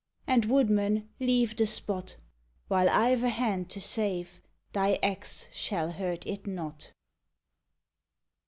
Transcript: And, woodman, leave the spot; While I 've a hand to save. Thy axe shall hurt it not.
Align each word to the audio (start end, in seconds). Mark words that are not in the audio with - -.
And, 0.25 0.45
woodman, 0.45 1.09
leave 1.19 1.55
the 1.55 1.67
spot; 1.67 2.17
While 2.69 2.89
I 2.89 3.15
've 3.15 3.21
a 3.21 3.29
hand 3.29 3.69
to 3.69 3.79
save. 3.79 4.41
Thy 4.73 4.97
axe 5.03 5.47
shall 5.53 5.91
hurt 5.91 6.25
it 6.25 6.47
not. 6.47 6.91